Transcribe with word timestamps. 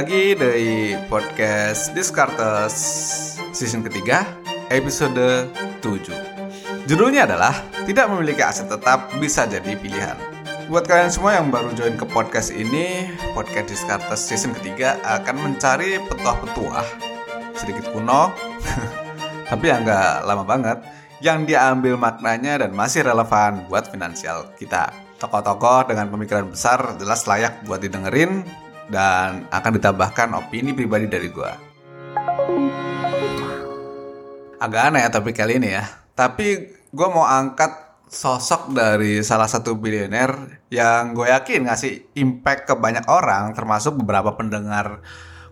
lagi 0.00 0.32
dari 0.32 0.96
podcast 1.12 1.92
Discartes 1.92 2.72
season 3.52 3.84
ketiga 3.84 4.24
episode 4.72 5.44
7 5.84 6.88
Judulnya 6.88 7.28
adalah 7.28 7.52
Tidak 7.84 8.08
memiliki 8.08 8.40
aset 8.40 8.72
tetap 8.72 9.12
bisa 9.20 9.44
jadi 9.44 9.76
pilihan. 9.76 10.16
Buat 10.72 10.88
kalian 10.88 11.12
semua 11.12 11.36
yang 11.36 11.52
baru 11.52 11.76
join 11.76 12.00
ke 12.00 12.08
podcast 12.08 12.48
ini 12.48 13.12
Podcast 13.36 13.68
Discartes 13.68 14.24
season 14.24 14.56
ketiga 14.56 14.96
akan 15.04 15.36
mencari 15.36 16.00
petuah-petuah. 16.08 16.88
Sedikit 17.52 17.92
kuno 17.92 18.32
Tapi 19.52 19.64
yang 19.68 19.84
nggak 19.84 20.24
lama 20.24 20.48
banget 20.48 20.80
Yang 21.20 21.52
diambil 21.52 22.00
maknanya 22.00 22.64
dan 22.64 22.72
masih 22.72 23.04
relevan 23.04 23.68
buat 23.68 23.92
finansial 23.92 24.48
kita. 24.56 24.96
Tokoh-tokoh 25.20 25.92
dengan 25.92 26.08
pemikiran 26.08 26.48
besar 26.48 26.96
jelas 26.96 27.28
layak 27.28 27.68
buat 27.68 27.84
didengerin 27.84 28.48
dan 28.90 29.46
akan 29.48 29.72
ditambahkan 29.78 30.28
opini 30.36 30.74
pribadi 30.74 31.06
dari 31.06 31.30
gue. 31.30 31.52
Agak 34.60 34.92
aneh 34.92 35.06
ya 35.06 35.08
tapi 35.08 35.30
kali 35.32 35.56
ini 35.56 35.72
ya. 35.72 35.86
Tapi 36.12 36.68
gue 36.90 37.08
mau 37.08 37.24
angkat 37.24 38.04
sosok 38.10 38.74
dari 38.74 39.22
salah 39.22 39.46
satu 39.46 39.78
bilioner 39.78 40.60
yang 40.68 41.14
gue 41.14 41.30
yakin 41.30 41.70
ngasih 41.70 42.18
impact 42.18 42.66
ke 42.66 42.74
banyak 42.74 43.06
orang 43.06 43.54
termasuk 43.54 43.94
beberapa 44.02 44.34
pendengar 44.34 45.00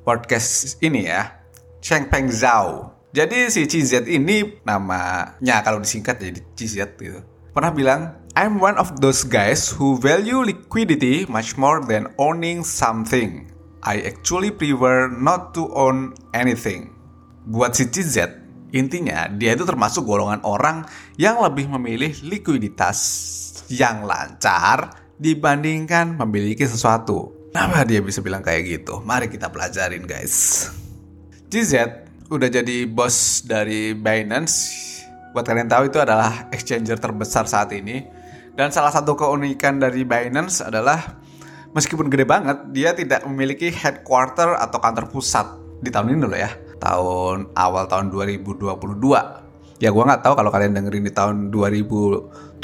podcast 0.02 0.76
ini 0.82 1.06
ya. 1.06 1.38
Cheng 1.78 2.10
Peng 2.10 2.26
Zhao. 2.28 2.98
Jadi 3.14 3.48
si 3.48 3.64
CZ 3.64 4.04
ini 4.10 4.60
namanya 4.66 5.64
kalau 5.64 5.80
disingkat 5.80 6.20
jadi 6.20 6.40
CZ 6.58 6.76
gitu. 7.00 7.37
Pernah 7.58 7.74
bilang, 7.74 8.14
I'm 8.38 8.62
one 8.62 8.78
of 8.78 9.02
those 9.02 9.26
guys 9.26 9.66
who 9.74 9.98
value 9.98 10.46
liquidity 10.46 11.26
much 11.26 11.58
more 11.58 11.82
than 11.82 12.06
owning 12.14 12.62
something. 12.62 13.50
I 13.82 13.98
actually 14.06 14.54
prefer 14.54 15.10
not 15.10 15.58
to 15.58 15.66
own 15.74 16.14
anything. 16.30 16.94
Buat 17.50 17.74
si 17.74 17.90
CZ, 17.90 18.30
intinya 18.70 19.26
dia 19.26 19.58
itu 19.58 19.66
termasuk 19.66 20.06
golongan 20.06 20.38
orang 20.46 20.86
yang 21.18 21.42
lebih 21.42 21.66
memilih 21.66 22.14
likuiditas 22.22 22.98
yang 23.74 24.06
lancar 24.06 24.94
dibandingkan 25.18 26.14
memiliki 26.14 26.62
sesuatu. 26.62 27.50
Kenapa 27.50 27.82
dia 27.82 27.98
bisa 27.98 28.22
bilang 28.22 28.46
kayak 28.46 28.70
gitu? 28.70 29.02
Mari 29.02 29.26
kita 29.26 29.50
pelajarin 29.50 30.06
guys. 30.06 30.70
CZ 31.50 32.06
udah 32.30 32.46
jadi 32.54 32.86
bos 32.86 33.42
dari 33.42 33.98
Binance. 33.98 34.87
Buat 35.38 35.46
kalian 35.46 35.70
tahu 35.70 35.86
itu 35.86 36.02
adalah 36.02 36.50
exchanger 36.50 36.98
terbesar 36.98 37.46
saat 37.46 37.70
ini 37.70 38.02
dan 38.58 38.74
salah 38.74 38.90
satu 38.90 39.14
keunikan 39.14 39.78
dari 39.78 40.02
Binance 40.02 40.66
adalah 40.66 40.98
meskipun 41.70 42.10
gede 42.10 42.26
banget, 42.26 42.74
dia 42.74 42.90
tidak 42.90 43.22
memiliki 43.22 43.70
headquarter 43.70 44.58
atau 44.58 44.82
kantor 44.82 45.06
pusat 45.14 45.46
di 45.78 45.94
tahun 45.94 46.18
ini 46.18 46.26
loh 46.26 46.34
ya. 46.34 46.50
Tahun 46.82 47.54
awal 47.54 47.86
tahun 47.86 48.10
2022. 48.10 48.66
Ya 49.78 49.94
gue 49.94 50.02
nggak 50.10 50.26
tahu 50.26 50.34
kalau 50.34 50.50
kalian 50.50 50.74
dengerin 50.74 51.06
di 51.06 51.14
tahun 51.14 51.54
2070 51.54 52.58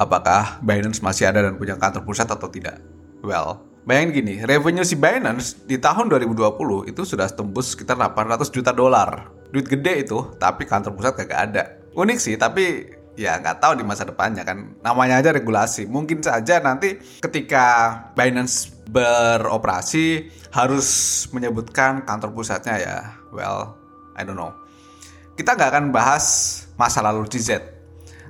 apakah 0.00 0.64
Binance 0.64 1.04
masih 1.04 1.28
ada 1.28 1.44
dan 1.44 1.60
punya 1.60 1.76
kantor 1.76 2.08
pusat 2.08 2.24
atau 2.24 2.48
tidak. 2.48 2.80
Well, 3.20 3.60
bayangin 3.84 4.24
gini, 4.24 4.40
revenue 4.48 4.88
si 4.88 4.96
Binance 4.96 5.60
di 5.68 5.76
tahun 5.76 6.08
2020 6.08 6.88
itu 6.88 7.04
sudah 7.04 7.28
tembus 7.28 7.76
sekitar 7.76 8.00
800 8.00 8.48
juta 8.48 8.72
dolar. 8.72 9.28
Duit 9.52 9.68
gede 9.68 10.08
itu, 10.08 10.32
tapi 10.40 10.64
kantor 10.64 10.96
pusat 10.96 11.20
kagak 11.20 11.52
ada. 11.52 11.81
Unik 11.92 12.18
sih, 12.18 12.34
tapi 12.40 12.88
ya 13.16 13.36
nggak 13.36 13.60
tahu 13.60 13.72
di 13.80 13.84
masa 13.84 14.08
depannya 14.08 14.42
kan. 14.44 14.80
Namanya 14.80 15.20
aja 15.20 15.30
regulasi. 15.32 15.84
Mungkin 15.88 16.24
saja 16.24 16.60
nanti 16.64 16.96
ketika 17.20 17.96
Binance 18.16 18.72
beroperasi 18.88 20.28
harus 20.52 20.88
menyebutkan 21.32 22.04
kantor 22.04 22.32
pusatnya 22.32 22.76
ya. 22.80 22.96
Well 23.32 23.76
I 24.16 24.24
don't 24.24 24.36
know. 24.36 24.52
Kita 25.36 25.56
nggak 25.56 25.70
akan 25.72 25.84
bahas 25.92 26.24
masa 26.76 27.00
lalu 27.00 27.24
CZ 27.28 27.72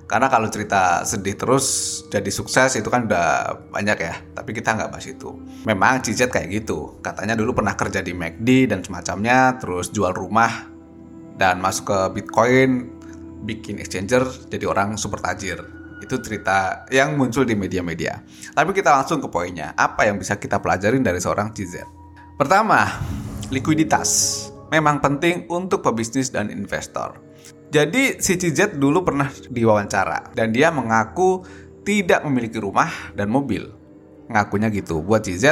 karena 0.06 0.28
kalau 0.28 0.44
cerita 0.52 1.08
sedih 1.08 1.40
terus 1.40 1.66
jadi 2.12 2.28
sukses 2.28 2.76
itu 2.76 2.84
kan 2.92 3.08
udah 3.08 3.56
banyak 3.72 3.98
ya. 3.98 4.14
Tapi 4.36 4.50
kita 4.52 4.76
nggak 4.76 4.90
bahas 4.92 5.08
itu. 5.08 5.32
Memang 5.64 6.04
CZ 6.04 6.28
kayak 6.28 6.62
gitu. 6.62 7.00
Katanya 7.00 7.32
dulu 7.32 7.56
pernah 7.56 7.72
kerja 7.72 8.04
di 8.04 8.12
McD 8.12 8.68
dan 8.68 8.84
semacamnya 8.84 9.56
terus 9.56 9.88
jual 9.88 10.12
rumah 10.12 10.68
dan 11.40 11.64
masuk 11.64 11.88
ke 11.88 11.98
Bitcoin 12.20 12.91
bikin 13.42 13.82
exchanger 13.82 14.24
jadi 14.48 14.64
orang 14.70 14.94
super 14.96 15.18
tajir. 15.18 15.60
Itu 16.02 16.18
cerita 16.18 16.86
yang 16.90 17.14
muncul 17.14 17.46
di 17.46 17.54
media-media. 17.54 18.22
Tapi 18.54 18.70
kita 18.74 18.90
langsung 18.90 19.22
ke 19.22 19.30
poinnya. 19.30 19.70
Apa 19.78 20.10
yang 20.10 20.18
bisa 20.18 20.34
kita 20.34 20.58
pelajarin 20.58 21.02
dari 21.02 21.22
seorang 21.22 21.54
CZ? 21.54 21.86
Pertama, 22.34 22.90
likuiditas. 23.54 24.10
Memang 24.74 24.98
penting 24.98 25.46
untuk 25.52 25.84
pebisnis 25.84 26.32
dan 26.32 26.50
investor. 26.50 27.20
Jadi 27.72 28.18
si 28.20 28.36
CZ 28.36 28.76
dulu 28.76 29.00
pernah 29.00 29.30
diwawancara 29.30 30.36
dan 30.36 30.52
dia 30.52 30.68
mengaku 30.68 31.40
tidak 31.86 32.24
memiliki 32.26 32.58
rumah 32.58 32.90
dan 33.14 33.30
mobil. 33.30 33.68
Ngakunya 34.28 34.68
gitu. 34.72 35.00
Buat 35.00 35.28
CZ, 35.28 35.44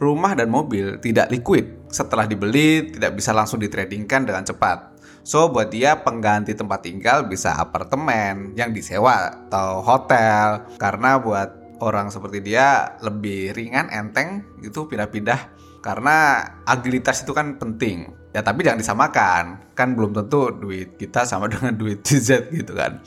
rumah 0.00 0.32
dan 0.34 0.48
mobil 0.48 0.96
tidak 0.98 1.28
liquid. 1.28 1.92
Setelah 1.92 2.24
dibeli, 2.24 2.90
tidak 2.90 3.14
bisa 3.20 3.36
langsung 3.36 3.58
ditradingkan 3.60 4.26
dengan 4.26 4.42
cepat. 4.46 4.89
So 5.22 5.52
buat 5.52 5.68
dia 5.68 6.00
pengganti 6.00 6.56
tempat 6.56 6.84
tinggal 6.84 7.28
bisa 7.28 7.56
apartemen 7.56 8.56
yang 8.56 8.72
disewa 8.72 9.46
atau 9.48 9.84
hotel. 9.84 10.64
Karena 10.80 11.20
buat 11.20 11.78
orang 11.80 12.12
seperti 12.12 12.44
dia 12.44 12.96
lebih 13.04 13.56
ringan 13.56 13.88
enteng 13.92 14.44
gitu 14.64 14.88
pindah-pindah. 14.88 15.56
Karena 15.80 16.44
agilitas 16.68 17.24
itu 17.24 17.32
kan 17.32 17.56
penting. 17.56 18.12
Ya 18.30 18.44
tapi 18.44 18.62
jangan 18.62 18.80
disamakan. 18.80 19.44
Kan 19.72 19.96
belum 19.96 20.12
tentu 20.12 20.52
duit 20.52 20.96
kita 21.00 21.24
sama 21.24 21.48
dengan 21.52 21.76
duit 21.76 22.04
CZ 22.04 22.52
gitu 22.52 22.76
kan. 22.76 23.00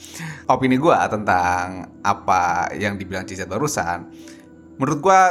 Opini 0.50 0.78
gue 0.78 0.97
tentang 1.09 1.90
apa 2.01 2.74
yang 2.78 2.97
dibilang 2.97 3.25
CZ 3.25 3.45
barusan 3.45 4.09
menurut 4.78 5.00
gue 5.00 5.22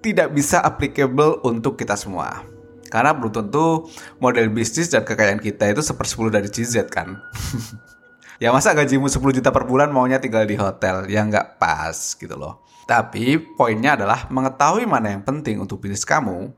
tidak 0.00 0.32
bisa 0.32 0.64
applicable 0.64 1.44
untuk 1.44 1.76
kita 1.76 1.94
semua 1.94 2.42
karena 2.90 3.14
belum 3.14 3.30
tentu 3.30 3.86
model 4.18 4.50
bisnis 4.50 4.90
dan 4.90 5.06
kekayaan 5.06 5.38
kita 5.38 5.70
itu 5.70 5.80
sepersepuluh 5.80 6.28
dari 6.34 6.50
CZ 6.50 6.90
kan. 6.90 7.16
ya 8.42 8.50
masa 8.50 8.74
gajimu 8.74 9.06
10 9.06 9.38
juta 9.40 9.54
per 9.54 9.64
bulan 9.64 9.94
maunya 9.94 10.18
tinggal 10.18 10.42
di 10.44 10.58
hotel, 10.58 11.06
ya 11.06 11.22
nggak 11.22 11.62
pas 11.62 11.94
gitu 12.18 12.34
loh. 12.34 12.66
Tapi 12.90 13.38
poinnya 13.54 13.94
adalah 13.94 14.26
mengetahui 14.26 14.84
mana 14.84 15.14
yang 15.14 15.22
penting 15.22 15.62
untuk 15.62 15.78
bisnis 15.78 16.02
kamu 16.02 16.50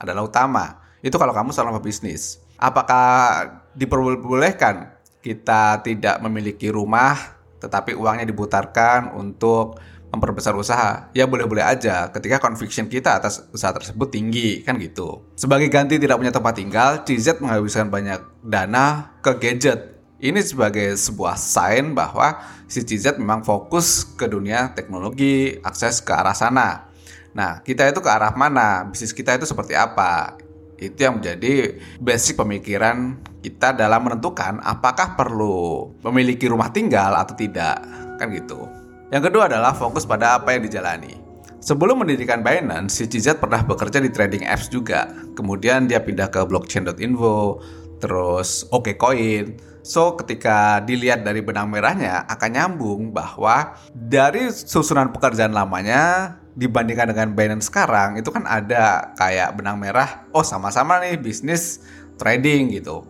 adalah 0.00 0.24
utama. 0.24 0.80
Itu 1.04 1.20
kalau 1.20 1.36
kamu 1.36 1.52
seorang 1.52 1.76
pebisnis. 1.76 2.40
Apakah 2.56 3.44
diperbolehkan 3.76 4.96
kita 5.20 5.84
tidak 5.84 6.16
memiliki 6.24 6.72
rumah 6.72 7.36
tetapi 7.60 7.96
uangnya 7.96 8.28
diputarkan 8.28 9.16
untuk 9.16 9.80
memperbesar 10.10 10.54
usaha, 10.54 11.10
ya 11.12 11.26
boleh-boleh 11.26 11.62
aja 11.62 12.08
ketika 12.14 12.38
conviction 12.40 12.86
kita 12.86 13.18
atas 13.18 13.44
usaha 13.50 13.74
tersebut 13.74 14.08
tinggi, 14.08 14.62
kan 14.62 14.78
gitu. 14.78 15.26
Sebagai 15.34 15.68
ganti 15.68 15.98
tidak 15.98 16.16
punya 16.16 16.32
tempat 16.32 16.54
tinggal, 16.56 16.90
CZ 17.02 17.42
menghabiskan 17.42 17.90
banyak 17.90 18.20
dana 18.40 19.16
ke 19.20 19.36
gadget. 19.36 19.98
Ini 20.16 20.40
sebagai 20.40 20.96
sebuah 20.96 21.36
sign 21.36 21.92
bahwa 21.92 22.40
si 22.64 22.80
CZ 22.80 23.20
memang 23.20 23.44
fokus 23.44 24.16
ke 24.16 24.24
dunia 24.24 24.72
teknologi, 24.72 25.60
akses 25.60 26.00
ke 26.00 26.12
arah 26.16 26.32
sana. 26.32 26.88
Nah, 27.36 27.60
kita 27.60 27.84
itu 27.84 28.00
ke 28.00 28.08
arah 28.08 28.32
mana? 28.32 28.88
Bisnis 28.88 29.12
kita 29.12 29.36
itu 29.36 29.44
seperti 29.44 29.76
apa? 29.76 30.40
Itu 30.80 31.04
yang 31.04 31.20
menjadi 31.20 31.76
basic 32.00 32.40
pemikiran 32.40 33.20
kita 33.44 33.76
dalam 33.76 34.08
menentukan 34.08 34.64
apakah 34.64 35.20
perlu 35.20 35.92
memiliki 36.00 36.48
rumah 36.48 36.72
tinggal 36.72 37.12
atau 37.12 37.36
tidak. 37.36 37.76
Kan 38.16 38.32
gitu. 38.32 38.85
Yang 39.14 39.30
kedua 39.30 39.46
adalah 39.46 39.70
fokus 39.70 40.02
pada 40.02 40.34
apa 40.34 40.58
yang 40.58 40.66
dijalani. 40.66 41.14
Sebelum 41.62 42.02
mendirikan 42.02 42.42
Binance, 42.42 43.02
si 43.02 43.04
CZ 43.06 43.38
pernah 43.38 43.62
bekerja 43.62 43.98
di 44.02 44.10
trading 44.10 44.46
apps 44.46 44.70
juga. 44.70 45.10
Kemudian 45.34 45.86
dia 45.86 46.02
pindah 46.02 46.30
ke 46.30 46.42
blockchain.info, 46.46 47.62
terus 48.02 48.66
OKCoin. 48.70 49.58
So, 49.86 50.18
ketika 50.18 50.82
dilihat 50.82 51.22
dari 51.22 51.42
benang 51.42 51.70
merahnya, 51.70 52.26
akan 52.26 52.50
nyambung 52.50 53.14
bahwa 53.14 53.78
dari 53.94 54.50
susunan 54.50 55.14
pekerjaan 55.14 55.54
lamanya 55.54 56.34
dibandingkan 56.58 57.14
dengan 57.14 57.30
Binance 57.34 57.70
sekarang, 57.70 58.18
itu 58.18 58.30
kan 58.34 58.42
ada 58.42 59.14
kayak 59.14 59.54
benang 59.54 59.78
merah, 59.78 60.26
oh 60.34 60.42
sama-sama 60.42 60.98
nih 60.98 61.14
bisnis 61.18 61.78
trading 62.18 62.74
gitu. 62.74 63.06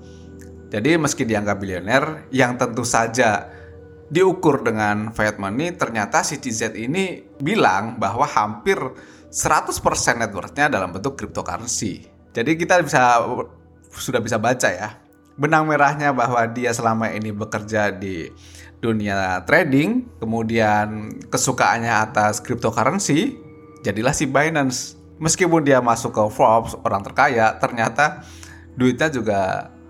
Jadi 0.69 1.01
meski 1.01 1.25
dianggap 1.25 1.57
bilioner, 1.57 2.29
yang 2.29 2.61
tentu 2.61 2.85
saja 2.85 3.49
diukur 4.07 4.63
dengan 4.63 5.11
fiat 5.11 5.43
money 5.43 5.75
ternyata 5.75 6.23
si 6.23 6.39
CZ 6.39 6.79
ini 6.79 7.27
bilang 7.43 7.99
bahwa 7.99 8.23
hampir 8.23 8.79
100% 9.31 9.83
net 10.23 10.31
worth-nya 10.31 10.71
dalam 10.71 10.95
bentuk 10.95 11.19
cryptocurrency. 11.19 12.07
Jadi 12.31 12.55
kita 12.55 12.79
bisa 12.81 13.21
sudah 13.91 14.21
bisa 14.23 14.39
baca 14.39 14.69
ya 14.71 15.07
benang 15.37 15.69
merahnya 15.69 16.17
bahwa 16.17 16.41
dia 16.49 16.73
selama 16.73 17.13
ini 17.13 17.31
bekerja 17.31 17.93
di 17.93 18.33
dunia 18.81 19.45
trading, 19.45 20.09
kemudian 20.21 21.13
kesukaannya 21.29 21.93
atas 21.93 22.41
cryptocurrency, 22.41 23.37
jadilah 23.85 24.13
si 24.17 24.25
Binance. 24.29 24.97
Meskipun 25.17 25.65
dia 25.65 25.81
masuk 25.81 26.13
ke 26.13 26.21
Forbes 26.29 26.77
orang 26.85 27.01
terkaya, 27.01 27.57
ternyata 27.57 28.21
duitnya 28.77 29.09
juga 29.09 29.41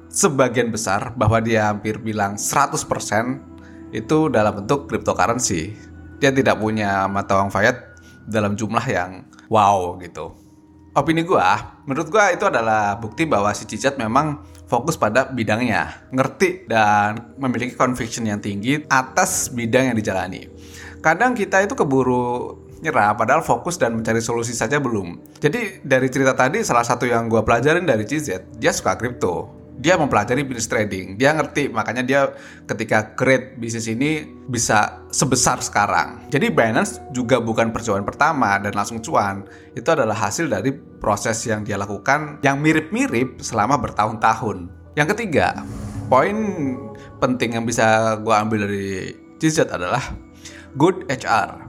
sebagian 0.06 0.70
besar 0.70 1.10
bahwa 1.18 1.42
dia 1.42 1.66
hampir 1.66 1.98
bilang 1.98 2.38
100% 2.38 3.55
itu 3.90 4.30
dalam 4.32 4.62
bentuk 4.62 4.90
cryptocurrency. 4.90 5.74
Dia 6.16 6.32
tidak 6.32 6.58
punya 6.58 7.04
mata 7.06 7.36
uang 7.38 7.52
fiat 7.52 7.76
dalam 8.26 8.56
jumlah 8.56 8.82
yang 8.88 9.28
wow 9.52 9.94
gitu. 10.00 10.32
Opini 10.96 11.28
gua, 11.28 11.76
menurut 11.84 12.08
gua 12.08 12.32
itu 12.32 12.48
adalah 12.48 12.96
bukti 12.96 13.28
bahwa 13.28 13.52
si 13.52 13.68
Cicat 13.68 14.00
memang 14.00 14.40
fokus 14.64 14.96
pada 14.96 15.28
bidangnya, 15.28 16.08
ngerti 16.08 16.64
dan 16.64 17.36
memiliki 17.36 17.76
conviction 17.76 18.24
yang 18.24 18.40
tinggi 18.40 18.80
atas 18.88 19.52
bidang 19.52 19.92
yang 19.92 19.96
dijalani. 19.96 20.48
Kadang 21.04 21.36
kita 21.36 21.62
itu 21.62 21.76
keburu 21.76 22.64
nyerah 22.80 23.16
padahal 23.16 23.40
fokus 23.44 23.76
dan 23.76 23.96
mencari 23.96 24.24
solusi 24.24 24.52
saja 24.52 24.80
belum. 24.80 25.36
Jadi 25.36 25.84
dari 25.84 26.08
cerita 26.08 26.32
tadi 26.32 26.64
salah 26.64 26.84
satu 26.84 27.04
yang 27.04 27.28
gue 27.28 27.40
pelajarin 27.44 27.84
dari 27.84 28.08
CZ, 28.08 28.56
dia 28.56 28.72
suka 28.72 28.96
kripto. 28.96 29.65
Dia 29.76 30.00
mempelajari 30.00 30.40
bisnis 30.40 30.72
trading, 30.72 31.20
dia 31.20 31.36
ngerti 31.36 31.68
makanya 31.68 32.00
dia 32.00 32.20
ketika 32.64 33.12
create 33.12 33.60
bisnis 33.60 33.84
ini 33.92 34.24
bisa 34.48 35.04
sebesar 35.12 35.60
sekarang. 35.60 36.26
Jadi 36.32 36.48
Binance 36.48 37.04
juga 37.12 37.36
bukan 37.38 37.70
percobaan 37.76 38.08
pertama 38.08 38.56
dan 38.56 38.72
langsung 38.72 39.04
cuan. 39.04 39.44
Itu 39.76 39.92
adalah 39.92 40.16
hasil 40.16 40.48
dari 40.48 40.72
proses 40.72 41.44
yang 41.44 41.60
dia 41.60 41.76
lakukan 41.76 42.40
yang 42.40 42.56
mirip-mirip 42.64 43.44
selama 43.44 43.76
bertahun-tahun. 43.76 44.72
Yang 44.96 45.12
ketiga, 45.12 45.60
poin 46.08 46.36
penting 47.20 47.60
yang 47.60 47.68
bisa 47.68 48.16
gue 48.16 48.32
ambil 48.32 48.64
dari 48.64 49.12
CZ 49.36 49.68
adalah 49.68 50.00
good 50.72 51.04
HR 51.12 51.66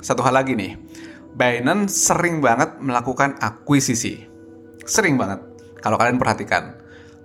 satu 0.00 0.24
hal 0.24 0.32
lagi 0.32 0.56
nih, 0.56 0.80
Binance 1.36 1.92
sering 1.92 2.40
banget 2.40 2.80
melakukan 2.80 3.36
akuisisi. 3.38 4.24
Sering 4.88 5.20
banget. 5.20 5.44
Kalau 5.84 6.00
kalian 6.00 6.16
perhatikan. 6.16 6.79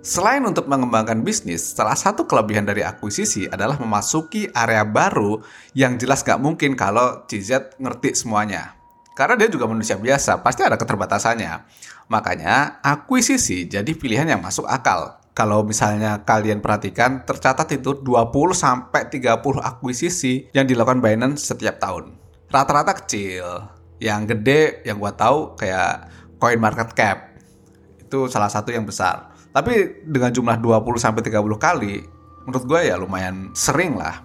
Selain 0.06 0.38
untuk 0.46 0.70
mengembangkan 0.70 1.26
bisnis, 1.26 1.74
salah 1.74 1.98
satu 1.98 2.30
kelebihan 2.30 2.62
dari 2.62 2.86
akuisisi 2.86 3.50
adalah 3.50 3.74
memasuki 3.74 4.46
area 4.54 4.86
baru 4.86 5.42
yang 5.74 5.98
jelas 5.98 6.22
gak 6.22 6.38
mungkin 6.38 6.78
kalau 6.78 7.26
CZ 7.26 7.74
ngerti 7.82 8.14
semuanya. 8.14 8.78
Karena 9.18 9.34
dia 9.34 9.50
juga 9.50 9.66
manusia 9.66 9.98
biasa, 9.98 10.46
pasti 10.46 10.62
ada 10.62 10.78
keterbatasannya. 10.78 11.66
Makanya, 12.06 12.78
akuisisi 12.86 13.66
jadi 13.66 13.90
pilihan 13.98 14.30
yang 14.30 14.38
masuk 14.38 14.70
akal. 14.70 15.18
Kalau 15.34 15.66
misalnya 15.66 16.22
kalian 16.22 16.62
perhatikan, 16.62 17.26
tercatat 17.26 17.66
itu 17.74 17.98
20-30 17.98 19.10
akuisisi 19.58 20.54
yang 20.54 20.70
dilakukan 20.70 21.02
Binance 21.02 21.50
setiap 21.50 21.82
tahun 21.82 22.14
rata-rata 22.50 22.94
kecil. 23.04 23.44
Yang 23.96 24.36
gede 24.36 24.60
yang 24.84 25.00
gua 25.00 25.16
tahu 25.16 25.56
kayak 25.56 26.12
coin 26.36 26.60
market 26.60 26.92
cap. 26.92 27.32
Itu 27.96 28.28
salah 28.28 28.52
satu 28.52 28.70
yang 28.70 28.84
besar. 28.84 29.35
Tapi 29.56 30.04
dengan 30.04 30.28
jumlah 30.28 30.60
20 30.60 31.00
sampai 31.00 31.24
30 31.24 31.40
kali, 31.56 32.04
menurut 32.44 32.64
gue 32.68 32.80
ya 32.92 33.00
lumayan 33.00 33.56
sering 33.56 33.96
lah. 33.96 34.20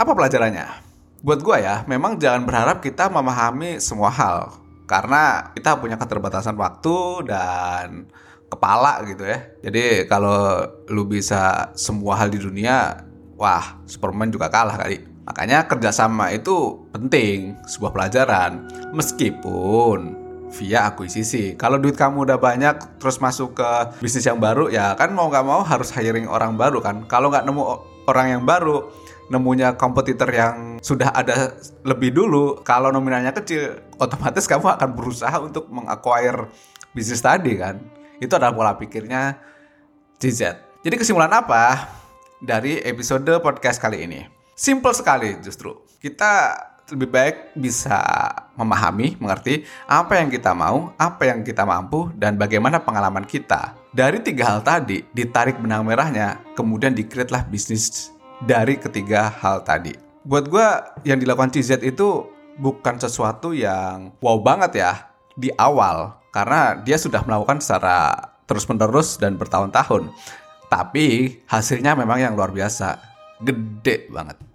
Apa 0.00 0.16
pelajarannya? 0.16 0.88
Buat 1.20 1.44
gue 1.44 1.56
ya, 1.60 1.84
memang 1.84 2.16
jangan 2.16 2.48
berharap 2.48 2.80
kita 2.80 3.12
memahami 3.12 3.76
semua 3.76 4.08
hal. 4.08 4.56
Karena 4.88 5.52
kita 5.52 5.76
punya 5.76 6.00
keterbatasan 6.00 6.56
waktu 6.56 7.28
dan 7.28 8.08
kepala 8.48 9.04
gitu 9.04 9.28
ya. 9.28 9.52
Jadi 9.60 10.08
kalau 10.08 10.64
lu 10.88 11.04
bisa 11.04 11.76
semua 11.76 12.16
hal 12.16 12.32
di 12.32 12.40
dunia, 12.40 13.04
wah 13.36 13.84
Superman 13.84 14.32
juga 14.32 14.48
kalah 14.48 14.80
kali. 14.80 15.04
Makanya 15.28 15.68
kerjasama 15.68 16.32
itu 16.32 16.88
penting, 16.88 17.52
sebuah 17.68 17.92
pelajaran. 17.92 18.64
Meskipun 18.96 20.29
via 20.50 20.90
akuisisi. 20.90 21.54
Kalau 21.54 21.78
duit 21.78 21.94
kamu 21.94 22.26
udah 22.26 22.38
banyak, 22.38 22.98
terus 22.98 23.22
masuk 23.22 23.58
ke 23.58 23.70
bisnis 24.02 24.26
yang 24.26 24.42
baru, 24.42 24.66
ya 24.68 24.98
kan 24.98 25.14
mau 25.14 25.30
nggak 25.30 25.46
mau 25.46 25.62
harus 25.62 25.94
hiring 25.94 26.26
orang 26.26 26.58
baru 26.58 26.82
kan. 26.82 27.06
Kalau 27.06 27.30
nggak 27.30 27.46
nemu 27.46 27.62
orang 28.10 28.26
yang 28.38 28.42
baru, 28.42 28.90
nemunya 29.30 29.78
kompetitor 29.78 30.26
yang 30.26 30.82
sudah 30.82 31.14
ada 31.14 31.54
lebih 31.86 32.10
dulu, 32.10 32.60
kalau 32.66 32.90
nominalnya 32.90 33.30
kecil, 33.30 33.78
otomatis 34.02 34.50
kamu 34.50 34.74
akan 34.74 34.90
berusaha 34.92 35.36
untuk 35.38 35.70
mengacquire 35.70 36.50
bisnis 36.90 37.22
tadi 37.22 37.54
kan. 37.54 37.78
Itu 38.18 38.36
adalah 38.36 38.52
pola 38.52 38.72
pikirnya 38.74 39.38
CZ. 40.18 40.42
Jadi 40.82 40.94
kesimpulan 40.98 41.30
apa 41.32 41.88
dari 42.42 42.82
episode 42.82 43.30
podcast 43.40 43.78
kali 43.78 44.04
ini? 44.04 44.20
Simple 44.52 44.92
sekali 44.92 45.40
justru. 45.40 45.72
Kita 45.96 46.52
lebih 46.90 47.08
baik 47.10 47.36
bisa 47.54 47.98
memahami, 48.58 49.16
mengerti 49.22 49.62
apa 49.86 50.18
yang 50.18 50.28
kita 50.28 50.52
mau, 50.52 50.92
apa 50.98 51.30
yang 51.30 51.46
kita 51.46 51.62
mampu, 51.62 52.10
dan 52.18 52.34
bagaimana 52.36 52.82
pengalaman 52.82 53.24
kita. 53.24 53.78
Dari 53.90 54.22
tiga 54.22 54.54
hal 54.54 54.60
tadi, 54.62 55.06
ditarik 55.14 55.58
benang 55.58 55.86
merahnya, 55.86 56.42
kemudian 56.58 56.94
dikreatlah 56.94 57.46
bisnis 57.46 58.10
dari 58.42 58.76
ketiga 58.76 59.30
hal 59.40 59.62
tadi. 59.62 59.94
Buat 60.26 60.44
gue, 60.50 60.68
yang 61.08 61.18
dilakukan 61.18 61.54
CZ 61.54 61.80
itu 61.86 62.28
bukan 62.60 63.00
sesuatu 63.00 63.56
yang 63.56 64.12
wow 64.20 64.36
banget 64.42 64.84
ya 64.84 64.92
di 65.34 65.48
awal, 65.56 66.20
karena 66.34 66.76
dia 66.82 67.00
sudah 67.00 67.24
melakukan 67.24 67.62
secara 67.62 68.30
terus-menerus 68.44 69.16
dan 69.16 69.38
bertahun-tahun. 69.38 70.10
Tapi 70.70 71.38
hasilnya 71.50 71.98
memang 71.98 72.18
yang 72.22 72.34
luar 72.38 72.54
biasa, 72.54 72.98
gede 73.42 74.06
banget. 74.10 74.49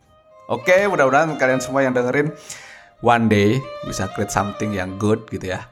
Oke, 0.46 0.86
mudah-mudahan 0.86 1.34
kalian 1.42 1.62
semua 1.62 1.82
yang 1.82 1.94
dengerin 1.94 2.30
one 3.02 3.26
day 3.26 3.58
bisa 3.86 4.06
create 4.14 4.30
something 4.34 4.74
yang 4.74 4.98
good 5.02 5.26
gitu 5.34 5.54
ya. 5.54 5.66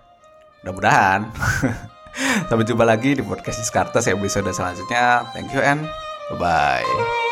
Mudah-mudahan. 0.65 1.29
Sampai 2.49 2.65
jumpa 2.65 2.85
lagi 2.85 3.17
di 3.17 3.25
podcast 3.25 3.61
Diskartes 3.61 4.05
episode 4.05 4.49
selanjutnya. 4.53 5.25
Thank 5.33 5.53
you 5.53 5.61
and 5.61 5.85
bye-bye. 6.33 7.22